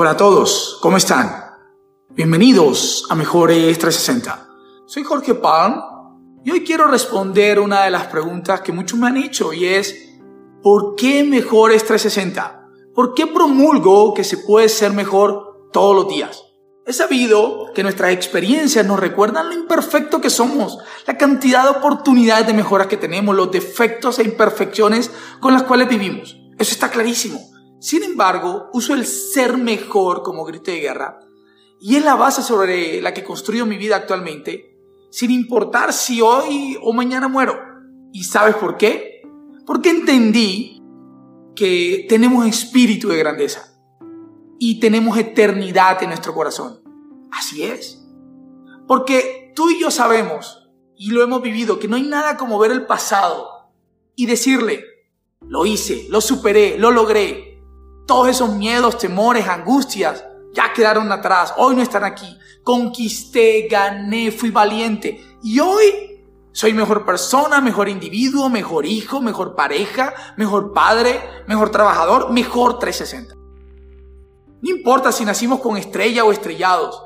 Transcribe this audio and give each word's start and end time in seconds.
Hola 0.00 0.10
a 0.10 0.16
todos, 0.16 0.78
¿cómo 0.80 0.96
están? 0.96 1.56
Bienvenidos 2.10 3.04
a 3.10 3.16
Mejores 3.16 3.76
360. 3.80 4.48
Soy 4.86 5.02
Jorge 5.02 5.34
Palm 5.34 5.82
y 6.44 6.52
hoy 6.52 6.62
quiero 6.62 6.86
responder 6.86 7.58
una 7.58 7.82
de 7.82 7.90
las 7.90 8.06
preguntas 8.06 8.60
que 8.60 8.70
muchos 8.70 8.96
me 8.96 9.08
han 9.08 9.16
hecho 9.16 9.52
y 9.52 9.66
es 9.66 10.14
¿por 10.62 10.94
qué 10.94 11.24
Mejores 11.24 11.84
360? 11.84 12.68
¿Por 12.94 13.12
qué 13.12 13.26
promulgo 13.26 14.14
que 14.14 14.22
se 14.22 14.38
puede 14.38 14.68
ser 14.68 14.92
mejor 14.92 15.68
todos 15.72 15.96
los 15.96 16.08
días? 16.08 16.44
He 16.86 16.92
sabido 16.92 17.72
que 17.74 17.82
nuestras 17.82 18.12
experiencias 18.12 18.86
nos 18.86 19.00
recuerdan 19.00 19.48
lo 19.48 19.54
imperfecto 19.54 20.20
que 20.20 20.30
somos, 20.30 20.78
la 21.08 21.18
cantidad 21.18 21.64
de 21.64 21.76
oportunidades 21.76 22.46
de 22.46 22.54
mejoras 22.54 22.86
que 22.86 22.98
tenemos, 22.98 23.34
los 23.34 23.50
defectos 23.50 24.20
e 24.20 24.22
imperfecciones 24.22 25.10
con 25.40 25.54
las 25.54 25.64
cuales 25.64 25.88
vivimos. 25.88 26.38
Eso 26.56 26.70
está 26.70 26.88
clarísimo. 26.88 27.57
Sin 27.80 28.02
embargo, 28.02 28.68
uso 28.72 28.94
el 28.94 29.06
ser 29.06 29.56
mejor 29.56 30.22
como 30.22 30.44
grito 30.44 30.70
de 30.70 30.80
guerra 30.80 31.20
y 31.80 31.96
es 31.96 32.04
la 32.04 32.16
base 32.16 32.42
sobre 32.42 33.00
la 33.00 33.14
que 33.14 33.22
construyo 33.22 33.66
mi 33.66 33.76
vida 33.76 33.96
actualmente, 33.96 34.76
sin 35.10 35.30
importar 35.30 35.92
si 35.92 36.20
hoy 36.20 36.76
o 36.82 36.92
mañana 36.92 37.28
muero. 37.28 37.56
¿Y 38.12 38.24
sabes 38.24 38.56
por 38.56 38.76
qué? 38.76 39.22
Porque 39.64 39.90
entendí 39.90 40.82
que 41.54 42.06
tenemos 42.08 42.46
espíritu 42.46 43.08
de 43.08 43.18
grandeza 43.18 43.80
y 44.58 44.80
tenemos 44.80 45.16
eternidad 45.18 46.02
en 46.02 46.10
nuestro 46.10 46.34
corazón. 46.34 46.80
Así 47.30 47.62
es. 47.62 48.04
Porque 48.88 49.52
tú 49.54 49.70
y 49.70 49.80
yo 49.80 49.90
sabemos, 49.90 50.68
y 50.96 51.10
lo 51.10 51.22
hemos 51.22 51.42
vivido, 51.42 51.78
que 51.78 51.86
no 51.86 51.96
hay 51.96 52.02
nada 52.02 52.36
como 52.36 52.58
ver 52.58 52.72
el 52.72 52.86
pasado 52.86 53.70
y 54.16 54.26
decirle, 54.26 54.84
lo 55.42 55.64
hice, 55.64 56.06
lo 56.10 56.20
superé, 56.20 56.76
lo 56.78 56.90
logré, 56.90 57.47
todos 58.08 58.28
esos 58.28 58.56
miedos, 58.56 58.96
temores, 58.98 59.46
angustias 59.46 60.24
ya 60.54 60.72
quedaron 60.72 61.12
atrás. 61.12 61.52
Hoy 61.58 61.76
no 61.76 61.82
están 61.82 62.02
aquí. 62.02 62.36
Conquisté, 62.64 63.68
gané, 63.70 64.32
fui 64.32 64.50
valiente. 64.50 65.38
Y 65.42 65.60
hoy 65.60 66.24
soy 66.50 66.72
mejor 66.72 67.04
persona, 67.04 67.60
mejor 67.60 67.88
individuo, 67.88 68.48
mejor 68.48 68.86
hijo, 68.86 69.20
mejor 69.20 69.54
pareja, 69.54 70.14
mejor 70.36 70.72
padre, 70.72 71.20
mejor 71.46 71.70
trabajador, 71.70 72.32
mejor 72.32 72.78
360. 72.78 73.34
No 74.60 74.70
importa 74.70 75.12
si 75.12 75.24
nacimos 75.26 75.60
con 75.60 75.76
estrella 75.76 76.24
o 76.24 76.32
estrellados. 76.32 77.04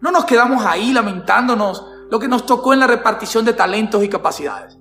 No 0.00 0.12
nos 0.12 0.26
quedamos 0.26 0.64
ahí 0.64 0.92
lamentándonos 0.92 1.84
lo 2.08 2.20
que 2.20 2.28
nos 2.28 2.46
tocó 2.46 2.72
en 2.72 2.80
la 2.80 2.86
repartición 2.86 3.44
de 3.44 3.52
talentos 3.52 4.02
y 4.04 4.08
capacidades. 4.08 4.78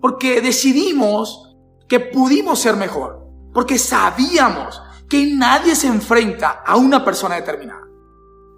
Porque 0.00 0.40
decidimos 0.40 1.56
que 1.88 1.98
pudimos 1.98 2.60
ser 2.60 2.76
mejor. 2.76 3.26
Porque 3.52 3.76
sabíamos 3.76 4.80
que 5.10 5.26
nadie 5.34 5.74
se 5.74 5.88
enfrenta 5.88 6.62
a 6.64 6.76
una 6.76 7.04
persona 7.04 7.34
determinada. 7.34 7.82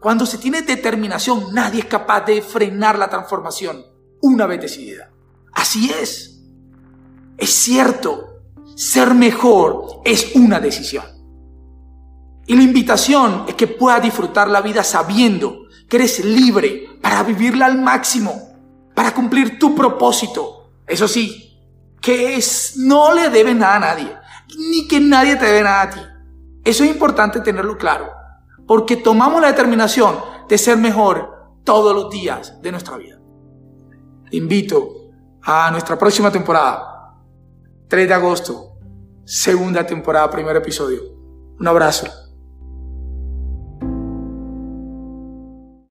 Cuando 0.00 0.24
se 0.24 0.38
tiene 0.38 0.62
determinación, 0.62 1.52
nadie 1.52 1.80
es 1.80 1.86
capaz 1.86 2.20
de 2.20 2.40
frenar 2.40 2.96
la 2.96 3.10
transformación 3.10 3.84
una 4.22 4.46
vez 4.46 4.60
decidida. 4.60 5.10
Así 5.52 5.90
es. 5.90 6.40
Es 7.36 7.50
cierto, 7.50 8.42
ser 8.76 9.12
mejor 9.12 10.02
es 10.04 10.36
una 10.36 10.60
decisión. 10.60 11.04
Y 12.46 12.54
la 12.54 12.62
invitación 12.62 13.44
es 13.48 13.56
que 13.56 13.66
puedas 13.66 14.00
disfrutar 14.00 14.48
la 14.48 14.60
vida 14.60 14.84
sabiendo 14.84 15.66
que 15.88 15.96
eres 15.96 16.24
libre 16.24 16.96
para 17.02 17.24
vivirla 17.24 17.66
al 17.66 17.82
máximo, 17.82 18.52
para 18.94 19.12
cumplir 19.12 19.58
tu 19.58 19.74
propósito. 19.74 20.70
Eso 20.86 21.08
sí, 21.08 21.58
que 22.00 22.36
es, 22.36 22.74
no 22.76 23.12
le 23.12 23.30
debes 23.30 23.56
nada 23.56 23.74
a 23.74 23.80
nadie, 23.80 24.16
ni 24.56 24.86
que 24.86 25.00
nadie 25.00 25.34
te 25.34 25.46
debe 25.46 25.62
nada 25.64 25.82
a 25.82 25.90
ti. 25.90 26.00
Eso 26.66 26.82
es 26.82 26.90
importante 26.90 27.38
tenerlo 27.40 27.78
claro, 27.78 28.10
porque 28.66 28.96
tomamos 28.96 29.40
la 29.40 29.46
determinación 29.46 30.16
de 30.48 30.58
ser 30.58 30.76
mejor 30.76 31.60
todos 31.62 31.94
los 31.94 32.10
días 32.10 32.60
de 32.60 32.72
nuestra 32.72 32.96
vida. 32.96 33.20
Te 34.28 34.36
invito 34.36 35.12
a 35.44 35.70
nuestra 35.70 35.96
próxima 35.96 36.32
temporada, 36.32 37.14
3 37.86 38.08
de 38.08 38.14
agosto, 38.14 38.78
segunda 39.24 39.86
temporada, 39.86 40.28
primer 40.28 40.56
episodio. 40.56 41.02
Un 41.56 41.68
abrazo. 41.68 42.25